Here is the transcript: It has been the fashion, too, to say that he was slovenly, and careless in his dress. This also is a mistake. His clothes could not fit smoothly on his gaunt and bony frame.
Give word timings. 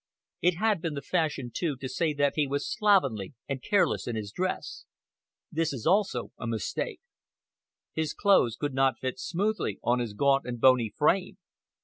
It 0.41 0.55
has 0.55 0.79
been 0.79 0.95
the 0.95 1.03
fashion, 1.03 1.51
too, 1.53 1.75
to 1.75 1.87
say 1.87 2.11
that 2.11 2.33
he 2.35 2.47
was 2.47 2.67
slovenly, 2.67 3.35
and 3.47 3.61
careless 3.61 4.07
in 4.07 4.15
his 4.15 4.31
dress. 4.31 4.85
This 5.51 5.85
also 5.85 6.25
is 6.25 6.31
a 6.39 6.47
mistake. 6.47 7.01
His 7.93 8.15
clothes 8.15 8.55
could 8.55 8.73
not 8.73 8.97
fit 8.97 9.19
smoothly 9.19 9.77
on 9.83 9.99
his 9.99 10.15
gaunt 10.15 10.45
and 10.47 10.59
bony 10.59 10.89
frame. 10.89 11.37